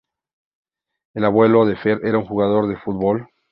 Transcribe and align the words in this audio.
El 1.13 1.25
abuelo 1.25 1.63
de 1.67 1.75
Fer 1.75 1.99
era 2.03 2.17
un 2.17 2.25
jugador 2.25 2.67
de 2.67 2.75
fútbol. 2.75 3.27